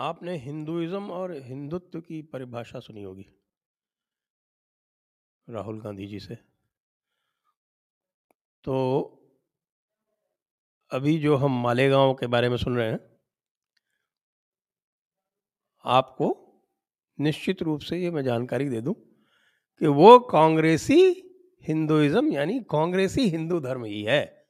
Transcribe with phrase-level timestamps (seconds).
[0.00, 3.26] आपने हिंदुइज्म और हिंदुत्व की परिभाषा सुनी होगी।
[5.48, 6.34] राहुल गांधी जी से।
[8.64, 9.00] तो
[10.90, 13.00] अभी जो हम मालेगांव के बारे में सुन रहे हैं,
[15.84, 16.46] आपको
[17.20, 18.94] निश्चित रूप से ये मैं जानकारी दे दूँ
[19.78, 21.30] कि वो कांग्रेसी
[21.62, 24.48] हिंदुइज्म यानी कांग्रेसी हिंदू धर्म ही है।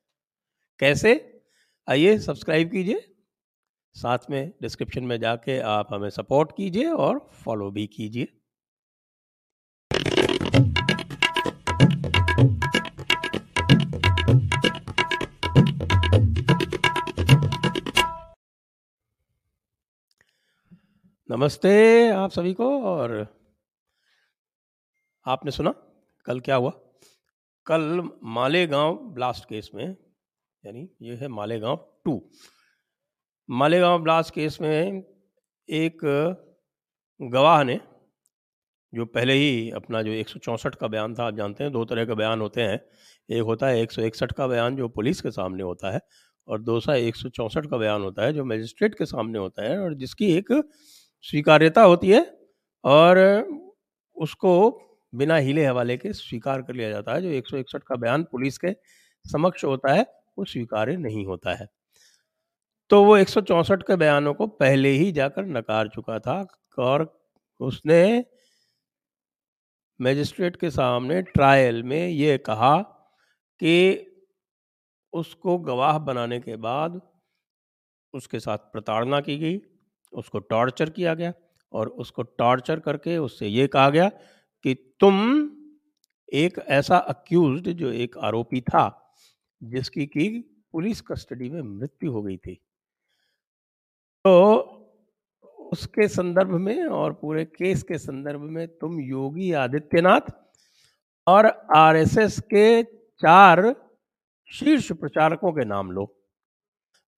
[0.78, 1.42] कैसे?
[1.88, 3.09] आइए सब्सक्राइब कीजिए।
[3.96, 8.28] साथ में डिस्क्रिप्शन में जाके आप हमें सपोर्ट कीजिए और फॉलो भी कीजिए।
[21.30, 21.72] नमस्ते
[22.10, 23.12] आप सभी को और
[25.26, 25.74] आपने सुना
[26.26, 26.70] कल क्या हुआ?
[27.66, 29.96] कल मालेगांव ब्लास्ट केस में,
[30.64, 32.20] यानी ये है Malegaon two
[33.50, 35.02] Malegaon blast case में
[35.68, 36.00] एक
[37.22, 37.80] गवाह ने,
[38.94, 41.84] जो पहले ही अपना जो एक सौ चौंसठ का बयान था, आप जानते हैं, दो
[41.84, 42.80] तरह के बयान होते हैं।
[43.28, 46.00] एक होता है एक सौ इकसठ का बयान, जो पुलिस के सामने होता है,
[46.48, 49.78] और दूसरा एक सौ चौंसठ का बयान होता है, जो मजिस्ट्रेट के सामने होता है,
[49.78, 50.52] और जिसकी एक
[51.22, 52.38] स्वीकार्यता होती है,
[52.84, 53.18] और
[54.16, 54.70] उसको
[55.14, 58.22] बिना हीले हवाले के स्वीकार कर लिया जाता है। जो एक सौ इकसठ का बयान
[58.22, 58.72] पुलिस के
[59.24, 60.06] समक्ष होता है,
[60.38, 61.79] वो स्वीकार्य नहीं होता है।
[62.90, 66.46] तो वो एक सौ चौंसठ के बयानों को पहले ही जाकर नकार चुका था
[66.78, 67.22] और
[67.60, 68.24] उसने
[70.00, 72.76] मजिस्ट्रेट के सामने ट्रायल में ये कहा
[73.60, 74.06] कि
[75.12, 77.00] उसको गवाह बनाने के बाद
[78.14, 79.60] उसके साथ प्रताड़ना की गई,
[80.12, 81.32] उसको टॉर्चर किया गया
[81.72, 84.08] और उसको टॉर्चर करके उससे ये कहा गया
[84.64, 85.50] कि तुम
[86.32, 89.14] एक ऐसा अक्यूज्ड जो एक आरोपी था
[89.62, 90.28] जिसकी की
[90.72, 92.60] पुलिस कस्टडी में मृत्यु हो गई थी।
[94.24, 94.66] तो
[95.58, 100.32] उसके संदर्भ में और पूरे केस के संदर्भ में तुम योगी आदित्यनाथ
[101.26, 101.46] और
[101.76, 103.74] आरएसएस के चार
[104.52, 106.16] शीर्ष प्रचारकों के नाम लो।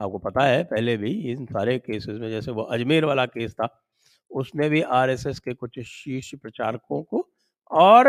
[0.01, 3.85] आपको पता है, पहले भी इन सारे केसेस में, जैसे वो अजमेर वाला केस था,
[4.31, 7.29] उसमें भी आरएसएस के कुछ शीर्ष प्रचारकों को
[7.71, 8.09] और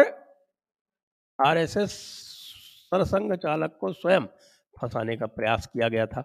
[1.48, 1.92] आरएसएस
[2.92, 4.26] सरसंघ चालक को स्वयं
[4.82, 6.24] फंसाने का प्रयास किया गया था।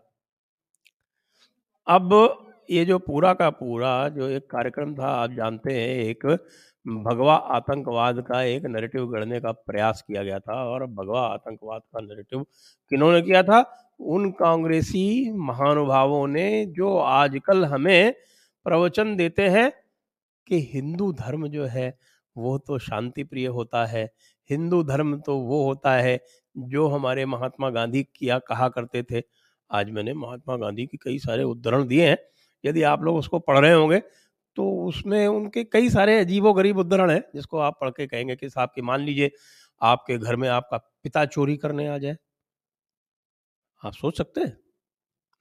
[1.86, 6.26] अब ये जो पूरा का पूरा जो एक कार्यक्रम था, आप जानते हैं, एक
[6.86, 12.00] भगवा आतंकवाद का एक नैरेटिव गढ़ने का प्रयास किया गया था और भगवा आतंकवाद का
[12.00, 12.42] नैरेटिव
[12.90, 13.60] किन्होंने किया था?
[14.00, 18.14] उन कांग्रेसी महानुभावों ने जो आजकल हमें
[18.66, 19.70] प्रवचन देते हैं
[20.46, 21.98] कि हिंदू धर्म जो है,
[22.36, 24.04] वो तो शांति प्रिय होता है।
[24.50, 26.18] हिंदू धर्म तो वो होता है
[26.56, 29.22] जो हमारे महात्मा गांधी किया, कहा करते थे।
[29.70, 32.16] आज मैंने महात्मा गांधी के कई सारे उदाहरण दिए हैं।
[32.64, 33.98] यदि आप लोग उसको पढ़ रहे होंगे
[34.56, 38.48] तो उसमें उनके कई सारे अजीबो गरीब उदाहरण हैं, जिसको आप पढ़ के कहेंगे कि
[38.50, 39.30] साहब की मान लीजिए
[39.80, 42.16] आपके घर में आपका पिता चोरी करने आ जाए।
[43.82, 44.56] आप सोच सकते हैं।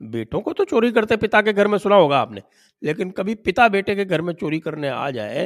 [0.02, 2.42] बेटों को तो चोरी करते, पिता के घर में सुना होगा आपने,
[2.82, 5.46] लेकिन कभी पिता बेटे के घर में चोरी करने आ जाए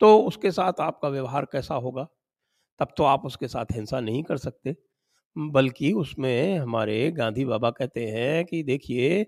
[0.00, 2.06] तो उसके साथ आपका व्यवहार कैसा होगा?
[2.80, 4.74] तब तो आप उसके साथ हिंसा नहीं कर सकते।
[5.36, 9.26] बल्कि उसमें हमारे गांधी बाबा कहते हैं कि देखिए,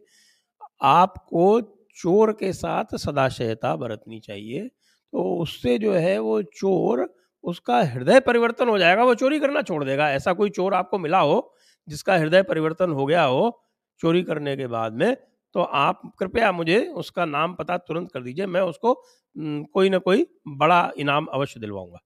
[0.83, 1.61] आपको
[1.97, 7.09] चोर के साथ सदाशयता बरतनी चाहिए। तो उससे जो है वो चोर,
[7.45, 11.19] उसका हृदय परिवर्तन हो जाएगा, वो चोरी करना छोड़ देगा। ऐसा कोई चोर आपको मिला
[11.21, 11.55] हो,
[11.89, 13.61] जिसका हृदय परिवर्तन हो गया हो
[14.01, 15.17] चोरी करने के बाद में
[15.55, 18.95] तो आप कृपया मुझे उसका नाम पता तुरंत कर दीजिए, मैं उसको
[19.37, 21.99] कोई ना कोई बड़ा इनाम अवश्य दिलवाऊँगा।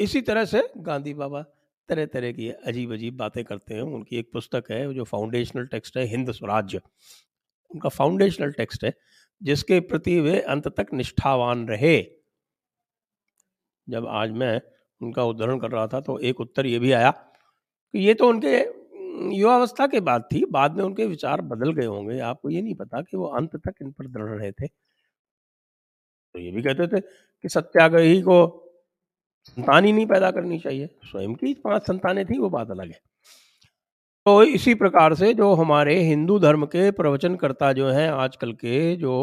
[0.00, 1.42] इसी तरह से गांधी बाबा
[1.88, 5.96] तरह तरह की अजीब अजीब बातें करते हैं। उनकी एक पुस्तक है जो फाउंडेशनल टेक्स्ट
[5.96, 6.80] है, हिंद स्वराज्य।
[7.74, 8.92] उनका फाउंडेशनल टेक्स्ट है,
[9.40, 12.00] जिसके प्रति वे अंत तक निष्ठावान रहे।
[13.88, 14.60] जब आज मैं
[15.00, 18.58] उनका उदाहरण कर रहा था तो एक उत्तर ये भी आया कि ये तो उनके
[19.36, 23.00] युवावस्था के बाद थी, बाद में उनके विचार बदल गए होंगे। आपको ये नहीं पता
[23.02, 27.48] कि वो अंत तक इन पर दृढ़ रहे थे। तो ये भी कहते थे कि
[27.48, 28.38] सत्याग्रही को
[29.46, 33.00] संतान ही नहीं पैदा करनी चाहिए। स्वयं की पाँच संतानें थी, वो बात अलग है।
[34.26, 39.14] तो इसी प्रकार से जो हमारे हिंदू धर्म के प्रवचनकर्ता जो हैं आजकल के जो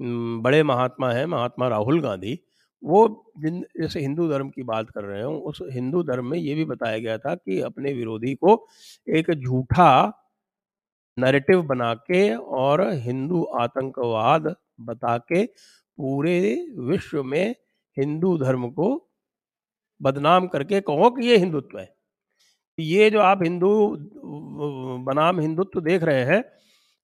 [0.00, 2.38] बड़े महात्मा हैं, महात्मा राहुल गांधी,
[2.82, 6.54] वो जिन जैसे हिंदू धर्म की बात कर रहे हो, उस हिंदू धर्म में ये
[6.54, 8.66] भी बताया गया था कि अपने विरोधी को
[9.06, 9.88] एक झूठा
[11.16, 16.38] नैरेटिव बना के और हिंदू आतंकवाद बता के पूरे
[16.80, 17.54] विश्व में
[17.96, 18.88] हिंदू धर्म को
[20.00, 21.95] बदनाम करके कहो कि ये हिंदुत्व है।
[22.78, 23.68] ये जो आप हिंदू
[25.06, 26.42] बनाम हिंदुत्व देख रहे हैं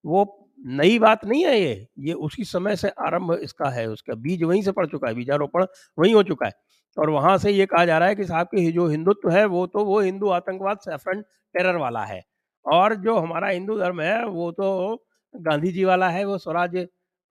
[0.04, 0.24] वो
[0.72, 4.62] नई बात नहीं है ये, ये उसी समय से आरंभ इसका है, उसका बीज वहीं
[4.62, 5.66] से पड़ चुका है, बीजारोपण
[5.98, 6.52] वहीं हो चुका है।
[6.96, 9.66] और वहाँ से ये कहा जा रहा है कि साहब की जो हिंदुत्व है वो
[9.68, 11.20] तो वो हिंदू आतंकवाद सैफरन
[11.54, 12.22] टेरर वाला है।
[12.66, 14.96] और जो हमारा हिंदू धर्म है वो तो
[15.34, 16.82] गांधी जी वाला है, वो स्वराज्य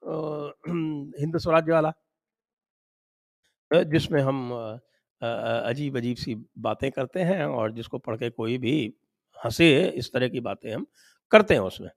[0.01, 1.93] अ, हिंद स्वराज्य वाला।
[3.71, 4.51] जिसमें हम
[5.21, 8.75] अ अ, अजीब-अजीब सी बातें करते हैं और जिसको पढ़ के कोई भी
[9.37, 10.85] हंसे इस तरह की बातें हम
[11.31, 11.89] करते हैं उसमें।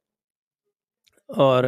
[1.31, 1.67] और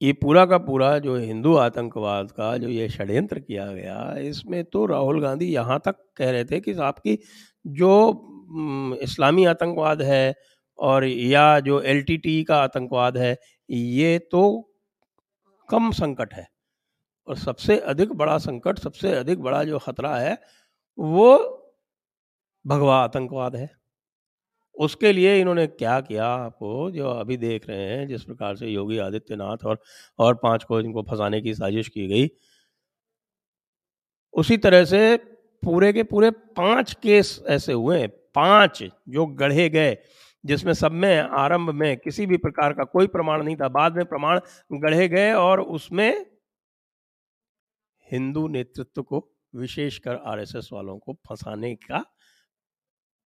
[0.00, 4.84] ये पूरा का पूरा जो हिंदू आतंकवाद का जो ये षड्यंत्र किया गया, इसमें तो
[4.86, 7.18] राहुल गांधी यहाँ तक कह रहे थे कि आपकी
[7.64, 10.34] जो इस्लामी आतंकवाद है
[10.78, 13.36] और या जो एलटीटी का आतंकवाद है,
[13.68, 14.42] ये तो
[15.68, 16.46] कम संकट है।
[17.26, 20.38] और सबसे अधिक बड़ा संकट, सबसे अधिक बड़ा जो खतरा है,
[20.98, 21.60] वो
[22.66, 23.70] भगवा आतंकवाद है।
[24.76, 28.98] उसके लिए इन्होंने क्या किया आपको जो अभी देख रहे हैं, जिस प्रकार से योगी
[28.98, 29.82] आदित्यनाथ और
[30.18, 32.28] और 5 को इनको फंसाने की साजिश की गई।
[34.34, 35.16] उसी तरह से
[35.62, 39.96] पूरे के पूरे पाँच केस ऐसे हुए, पाँच जो गढ़े गए,
[40.44, 44.04] जिसमें सब में आरंभ में किसी भी प्रकार का कोई प्रमाण नहीं था, बाद में
[44.04, 44.40] प्रमाण
[44.72, 46.26] गढ़े गए और उसमें
[48.08, 52.04] हिंदू नेतृत्व को, विशेषकर आरएसएस वालों को फंसाने का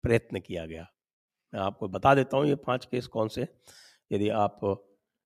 [0.04, 0.86] प्रयत्न किया गया।
[1.52, 3.46] मैं आपको बता देता हूँ ये पाँच केस कौन से,
[4.10, 4.60] यदि आप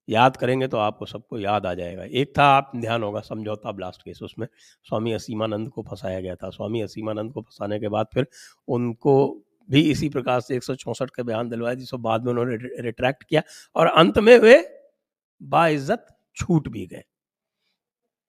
[0.08, 4.02] याद करेंगे तो आपको सबको याद आ जाएगा। एक था आप ध्यान होगा समझौता ब्लास्ट
[4.02, 4.46] केस, उसमें
[4.86, 8.26] स्वामी असीमानंद को फंसाया गया था। स्वामी असीमानंद को फंसाने के बाद फिर
[8.68, 9.16] उनको
[9.68, 13.42] भी इसी प्रकार से 164 के बयान दिलवाए, जिसको बाद में उन्होंने रिट्रैक्ट किया
[13.76, 14.56] और अंत में वे
[15.40, 16.06] बाइज़्ज़त
[16.36, 17.02] छूट भी गए।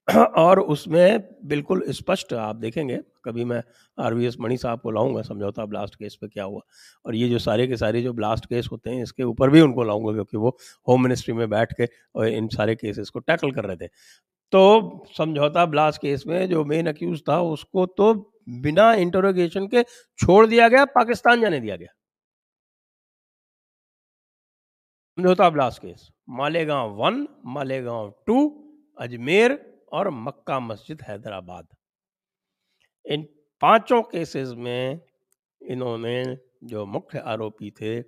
[0.38, 3.62] और उसमें बिल्कुल स्पष्ट आप देखेंगे, कभी मैं
[3.98, 6.62] आर वी एस मणि साहब को लाऊँगा समझौता ब्लास्ट केस पे क्या हुआ
[7.06, 9.84] और ये जो सारे के सारे जो ब्लास्ट केस होते हैं, इसके ऊपर भी उनको
[9.84, 10.56] लाऊँगा क्योंकि वो
[10.88, 13.88] होम मिनिस्ट्री में बैठ के और इन सारे केसेस को टैकल कर रहे थे।
[14.54, 18.14] तो समझौता ब्लास्ट केस में जो मेन अक्यूज़ था, उसको तो
[18.62, 19.84] बिना इंटेरोगेशन के
[20.20, 21.94] छोड़ दिया गया, पाकिस्तान जाने दिया गया।
[25.18, 28.38] समझौता ब्लास्ट केस, मालेगाँव 1, मालेगाँव 2,
[28.98, 29.58] अजमेर
[29.92, 31.68] और मक्का मस्जिद हैदराबाद।
[33.06, 33.28] इन
[33.62, 35.00] पाँचों केसेस में
[35.62, 38.02] इन्होंने जो मुख्य आरोपी थे,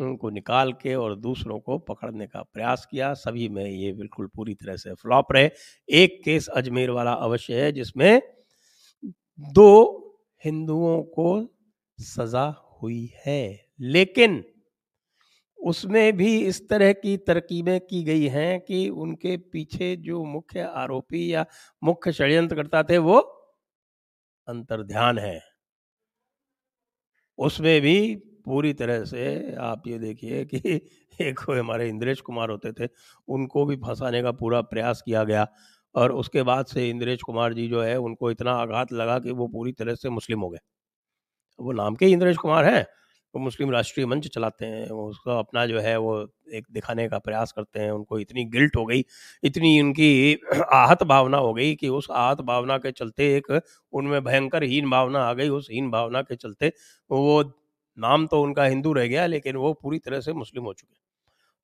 [0.00, 4.54] उनको निकाल के और दूसरों को पकड़ने का प्रयास किया। सभी में ये बिल्कुल पूरी
[4.54, 5.50] तरह से फ्लॉप रहे।
[5.88, 8.22] एक केस अजमेर वाला अवश्य है जिसमें
[9.40, 9.70] दो
[10.44, 11.48] हिंदुओं को
[11.98, 12.46] सज़ा
[12.82, 14.44] हुई है। लेकिन
[15.64, 21.32] उसमें भी इस तरह की तरकीबें की गई हैं कि उनके पीछे जो मुख्य आरोपी
[21.34, 21.44] या
[21.82, 23.20] मुख्य षड्यंत्रकर्ता थे वो
[24.48, 25.38] अंतर्ध्यान है।
[27.38, 28.14] उसमें भी
[28.44, 30.58] पूरी तरह से आप ये देखिए कि
[31.20, 32.88] एक हमारे इंद्रेश कुमार होते थे,
[33.28, 35.46] उनको भी फंसाने का पूरा प्रयास किया गया
[35.94, 39.46] और उसके बाद से इंद्रेश कुमार जी जो है उनको इतना आघात लगा कि वो
[39.48, 40.58] पूरी तरह से मुस्लिम हो गए।
[41.58, 42.84] वो नाम के इंद्रेश कुमार हैं,
[43.34, 46.14] वो मुस्लिम राष्ट्रीय मंच चलाते हैं, वो उसका अपना जो है वो
[46.54, 49.04] एक दिखाने का प्रयास करते हैं, उनको इतनी गिल्ट हो गई,
[49.44, 50.10] इतनी उनकी
[50.74, 53.52] आहत भावना हो गई कि उस आहत भावना के चलते एक
[53.92, 56.72] उनमें भयंकर हीन भावना आ गई, उस हीन भावना के चलते
[57.10, 57.42] वो
[57.98, 60.96] नाम तो उनका हिंदू रह गया लेकिन वो पूरी तरह से मुस्लिम हो चुके।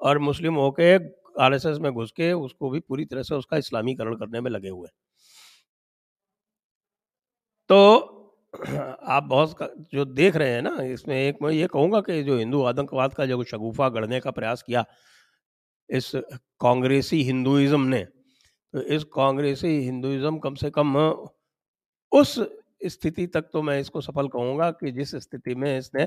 [0.01, 0.95] और मुस्लिम होके
[1.41, 4.89] आरएसएस में घुस के उसको भी पूरी तरह से उसका इस्लामीकरण करने में लगे हुए
[7.71, 7.79] तो
[9.07, 12.63] आप बहुत जो देख रहे हैं ना, इसमें एक मैं ये कहूँगा कि जो हिंदू
[12.63, 14.85] आतंकवाद का जो शगुफ़ा गढ़ने का प्रयास किया,
[15.91, 16.11] इस
[16.61, 20.97] कांग्रेसी हिंदुइज़्म ने, तो इस कांग्रेसी हिंदुइज़्म कम से कम
[22.13, 22.39] उस
[22.87, 26.07] स्थिति तक तो मैं इसको सफल कहूँगा कि जिस स्थिति में इसने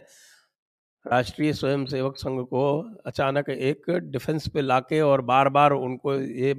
[1.05, 2.63] राष्ट्रीय स्वयंसेवक संघ को
[3.05, 6.53] अचानक एक डिफेंस पे लाके और बार-बार उनको ये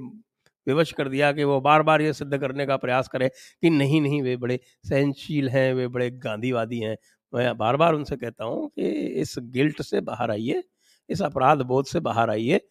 [0.67, 3.29] विवश कर दिया कि वो बार-बार ये सिद्ध करने का प्रयास करें
[3.61, 6.97] कि नहीं, नहीं वे बड़े सहनशील हैं, वे बड़े गांधीवादी हैं।
[7.33, 10.63] मैं बार-बार उनसे कहता हूँ कि इस गिल्ट से बाहर आइए,
[11.09, 12.61] इस अपराध बोध से बाहर आइए।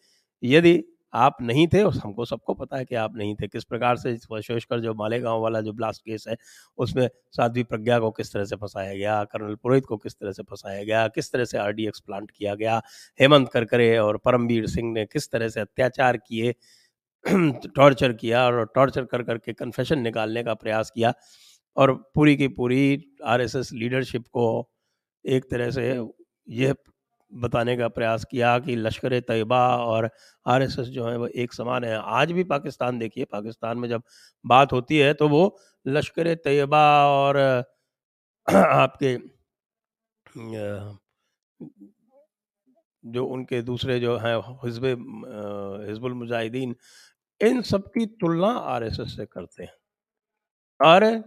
[0.43, 0.83] यदि
[1.13, 4.11] आप नहीं थे और हमको सबको पता है कि आप नहीं थे, किस प्रकार से
[4.11, 6.37] विशेषकर जो मालेगाँव वाला जो ब्लास्ट केस है,
[6.77, 10.43] उसमें साध्वी प्रज्ञा को किस तरह से फँसाया गया, कर्नल पुरोहित को किस तरह से
[10.43, 12.81] फंसाया गया, किस तरह से आरडीएक्स प्लांट किया गया,
[13.21, 16.55] हेमंत करकरे और परमवीर सिंह ने किस तरह से अत्याचार किए,
[17.25, 21.13] टॉर्चर किया और टॉर्चर कर करके कन्फेशन निकालने का प्रयास किया
[21.77, 22.81] और पूरी की पूरी
[23.25, 24.45] आरएसएस लीडरशिप को
[25.25, 25.87] एक तरह से
[26.49, 26.75] यह
[27.31, 30.09] बताने का प्रयास किया कि लश्कर तैयबा और
[30.45, 34.03] आरएसएस जो है वो एक समान है। आज भी पाकिस्तान देखिए, पाकिस्तान में जब
[34.45, 37.37] बात होती है तो वो लश्कर तैयबा और
[38.47, 39.17] आपके
[43.03, 44.85] जो उनके दूसरे जो हैं हिज़्ब
[45.87, 46.75] हिजबुल मुजाहिदीन
[47.41, 49.73] इन सब की तुलना आरएसएस से करते हैं।
[50.79, 51.23] और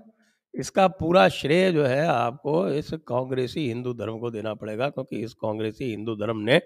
[0.55, 5.35] इसका पूरा श्रेय जो है आपको इस कांग्रेसी हिंदू धर्म को देना पड़ेगा, क्योंकि इस
[5.35, 6.57] कांग्रेसी हिंदू धर्म ने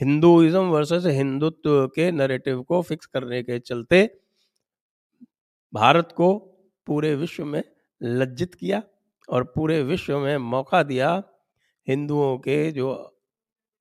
[0.00, 4.04] हिंदुइज्म वर्सेस हिंदुत्व के नैरेटिव को फिक्स करने के चलते
[5.72, 6.34] भारत को
[6.86, 7.62] पूरे विश्व में
[8.00, 8.82] लज्जित किया
[9.28, 11.22] और पूरे विश्व में मौका दिया
[11.86, 12.92] हिंदुओं के जो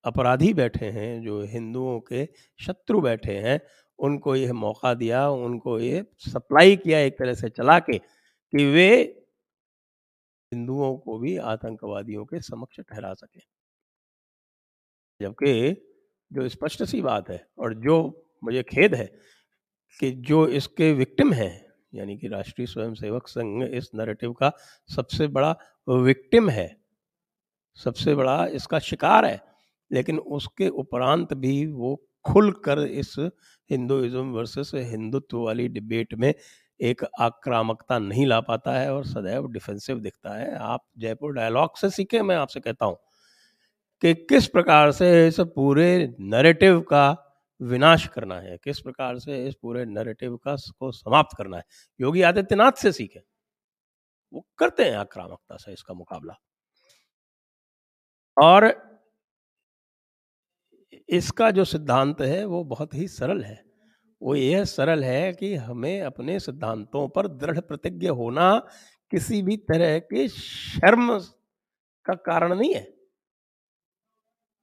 [0.05, 2.25] अपराधी बैठे हैं, जो हिंदुओं के
[2.59, 3.59] शत्रु बैठे हैं,
[3.99, 8.89] उनको यह मौका दिया, उनको ये सप्लाई किया एक तरह से चला के कि वे
[10.51, 13.39] हिंदुओं को भी आतंकवादियों के समक्ष ठहरा सके।
[15.21, 15.71] जबकि
[16.31, 17.97] जो स्पष्ट सी बात है और जो
[18.43, 19.05] मुझे खेद है
[19.99, 24.51] कि जो इसके विक्टिम हैं, यानी कि राष्ट्रीय स्वयंसेवक संघ इस नैरेटिव का
[24.95, 25.55] सबसे बड़ा
[25.87, 26.75] विक्टिम है,
[27.77, 29.54] सबसे बड़ा इसका शिकार है
[29.91, 33.15] लेकिन उसके उपरांत भी वो खुलकर इस
[33.69, 36.33] हिंदुइज्म वर्सेस हिंदुत्व वाली डिबेट में
[36.79, 41.89] एक आक्रामकता नहीं ला पाता है और सदैव डिफेंसिव दिखता है। आप जयपुर डायलॉग से
[41.89, 42.97] सीखे, मैं आपसे कहता हूँ
[44.03, 47.05] कि किस प्रकार से इस पूरे नरेटिव का
[47.61, 51.63] विनाश करना है, किस प्रकार से इस पूरे नरेटिव का को समाप्त करना है।
[51.99, 53.21] योगी आदित्यनाथ से सीखे।
[54.33, 56.35] वो करते हैं आक्रामकता से इसका मुकाबला।
[58.37, 58.67] और
[61.09, 63.65] इसका जो सिद्धांत है, वो बहुत ही सरल है।
[64.21, 68.67] वो यह सरल है कि हमें अपने सिद्धांतों पर दृढ़ प्रतिज्ञ होना
[69.11, 71.19] किसी भी तरह के शर्म
[72.05, 72.93] का कारण नहीं है।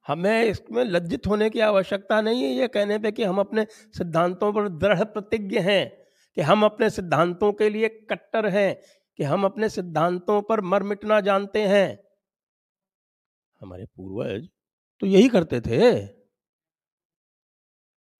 [0.07, 3.65] हमें इसमें लज्जित होने की आवश्यकता नहीं है ये कहने पे कि हम अपने
[3.97, 6.03] सिद्धांतों पर दृढ़ प्रतिज्ञ हैं,
[6.35, 8.81] कि हम अपने सिद्धांतों के लिए कट्टर हैं,
[9.17, 12.03] कि हम अपने सिद्धांतों पर मर मिटना जानते हैं।
[13.61, 14.49] हमारे पूर्वज
[14.99, 16.22] तो यही करते थे।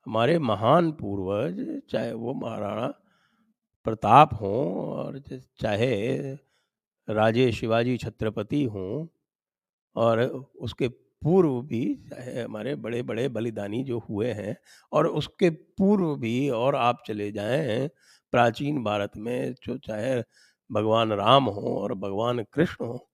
[0.07, 2.87] हमारे महान पूर्वज, चाहे वो महाराणा
[3.85, 5.19] प्रताप हों और
[5.61, 5.93] चाहे
[7.07, 9.05] राजे शिवाजी छत्रपति हों
[9.95, 10.21] और
[10.61, 10.87] उसके
[11.21, 14.55] पूर्व भी, चाहे हमारे बड़े बड़े बलिदानी जो हुए हैं
[14.91, 17.87] और उसके पूर्व भी और आप चले जाएँ
[18.33, 20.21] प्राचीन भारत में, जो चाहे
[20.69, 23.07] भगवान राम हो और भगवान कृष्ण हो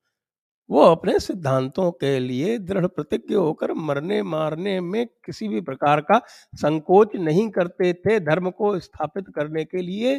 [0.70, 6.20] वो अपने सिद्धांतों के लिए दृढ़ प्रतिज्ञ होकर मरने मारने में किसी भी प्रकार का
[6.56, 10.16] संकोच नहीं करते थे। धर्म को स्थापित करने के लिए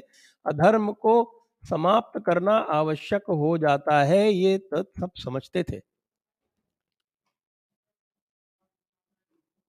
[0.47, 1.15] अधर्म को
[1.65, 5.81] समाप्त करना आवश्यक हो जाता है, ये तो सब समझते थे।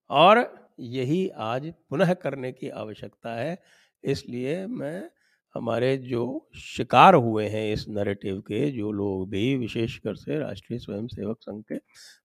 [0.09, 0.39] और
[0.79, 3.57] यही आज पुनः करने की आवश्यकता है,
[4.03, 5.09] इसलिए मैं
[5.55, 6.23] हमारे जो
[6.57, 11.75] शिकार हुए हैं इस नरेटिव के, जो लोग भी विशेषकर से राष्ट्रीय स्वयंसेवक संघ के,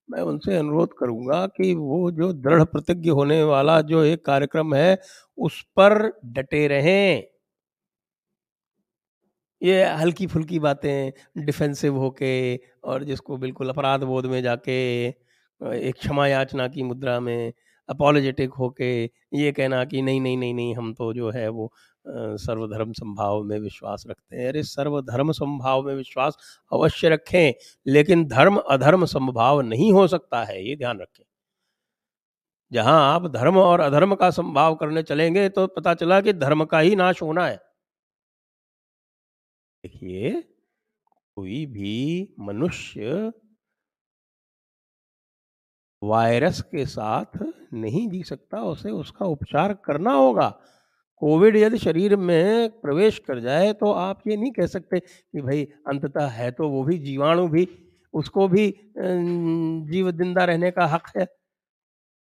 [0.08, 4.98] मैं उनसे अनुरोध करूँगा कि वो जो दृढ़ प्रतिज्ञ होने वाला जो एक कार्यक्रम है,
[5.38, 7.26] उस पर डटे रहें।
[9.62, 15.06] ये हल्की फुल्की बातें, डिफेंसिव होके और जिसको बिल्कुल अपराध बोध में जाके,
[15.60, 17.52] एक क्षमा याचना की मुद्रा में
[17.88, 21.72] अपोलोजेटिक होके, ये कहना कि नहीं नहीं नहीं नहीं, हम तो जो है वो
[22.08, 26.36] सर्वधर्म संभाव में विश्वास रखते हैं। अरे, सर्वधर्म संभाव में विश्वास
[26.72, 27.52] अवश्य रखें,
[27.86, 31.24] लेकिन धर्म अधर्म संभाव नहीं हो सकता है, ये ध्यान रखें।
[32.72, 36.78] जहाँ आप धर्म और अधर्म का संभाव करने चलेंगे तो पता चला कि धर्म का
[36.78, 37.66] ही नाश होना है।
[39.84, 40.30] देखिए,
[41.36, 41.92] कोई भी
[42.40, 43.32] मनुष्य
[46.02, 47.38] वायरस के साथ
[47.74, 50.48] नहीं जी सकता, उसे उसका उपचार करना होगा।
[51.22, 55.64] कोविड यदि शरीर में प्रवेश कर जाए तो आप ये नहीं कह सकते कि भाई
[55.88, 57.68] अंततः है तो वो भी जीवाणु भी,
[58.14, 58.68] उसको भी
[58.98, 61.26] जीव ज़िंदा रहने का हक है।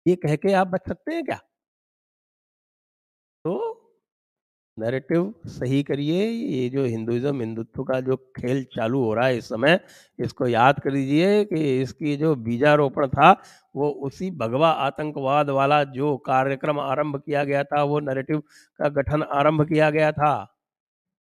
[0.06, 1.40] ये कह के आप बच सकते हैं क्या?
[3.46, 3.81] तो
[4.82, 9.46] नैरेटिव सही करिए, ये जो हिंदुइज्म, हिंदुत्व का जो खेल चालू हो रहा है इस
[9.46, 9.80] समय,
[10.20, 13.32] इसको याद कर दीजिए कि इसकी जो बीजारोपण था,
[13.76, 18.40] वो उसी भगवा आतंकवाद वाला जो कार्यक्रम आरंभ किया गया था, वो नैरेटिव
[18.80, 20.34] का गठन आरंभ किया गया था।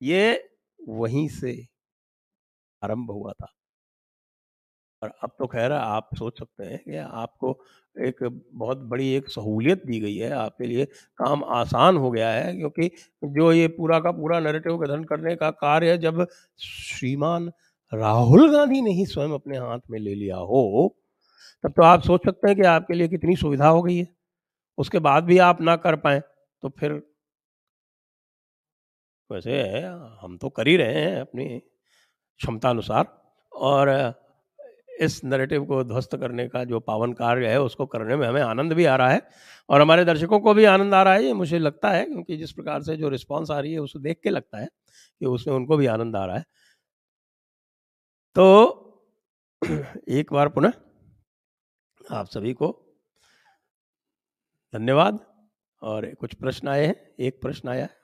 [0.03, 0.49] ये
[0.89, 1.67] वहीं से
[2.83, 3.53] आरंभ हुआ था।
[5.07, 7.59] और अब तो खैर आप सोच सकते हैं कि आपको
[7.97, 8.23] एक
[8.55, 10.85] बहुत बड़ी एक सहूलियत दी गई है, आपके लिए
[11.19, 12.91] काम आसान हो गया है, क्योंकि
[13.25, 16.27] जो ये पूरा का पूरा नरेटिव गठन करने का कार्य जब
[16.61, 17.51] श्रीमान
[17.93, 20.97] राहुल गांधी ने ही स्वयं अपने हाथ में ले लिया हो,
[21.65, 24.07] तब तो आप सोच सकते हैं कि आपके लिए कितनी सुविधा हो गई है।
[24.79, 26.21] उसके बाद भी आप ना कर पाए
[26.63, 26.93] तो फिर
[29.31, 29.61] वैसे
[30.23, 33.07] हम तो कर ही रहे हैं अपनी क्षमता अनुसार
[33.53, 33.89] और
[35.01, 38.73] इस नरेटिव को ध्वस्त करने का जो पावन कार्य है, उसको करने में हमें आनंद
[38.73, 39.23] भी आ रहा है
[39.69, 42.53] और हमारे दर्शकों को भी आनंद आ रहा है। ये मुझे लगता है क्योंकि जिस
[42.53, 44.67] प्रकार से जो रिस्पांस आ रही है उसको देख के लगता है
[45.21, 46.45] कि उसमें उनको भी आनंद आ रहा है।
[48.37, 48.47] तो
[50.09, 50.73] एक बार पुनः
[52.13, 52.69] आप सभी को
[54.73, 55.19] धन्यवाद
[55.83, 57.96] और कुछ प्रश्न आए हैं। एक प्रश्न आया है।